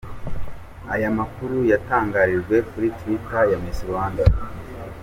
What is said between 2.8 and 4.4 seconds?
Twitter ya Miss Rwanda.